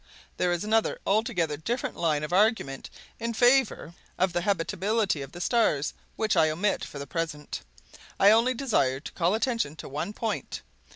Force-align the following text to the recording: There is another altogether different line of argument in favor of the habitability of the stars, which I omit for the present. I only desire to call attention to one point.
There 0.37 0.51
is 0.51 0.63
another 0.63 0.97
altogether 1.05 1.57
different 1.57 1.95
line 1.95 2.23
of 2.23 2.33
argument 2.33 2.89
in 3.19 3.35
favor 3.35 3.93
of 4.17 4.33
the 4.33 4.41
habitability 4.41 5.21
of 5.21 5.31
the 5.31 5.39
stars, 5.39 5.93
which 6.15 6.35
I 6.35 6.49
omit 6.49 6.83
for 6.83 6.97
the 6.97 7.05
present. 7.05 7.61
I 8.19 8.31
only 8.31 8.55
desire 8.55 8.99
to 8.99 9.11
call 9.11 9.35
attention 9.35 9.75
to 9.75 9.87
one 9.87 10.11
point. 10.13 10.63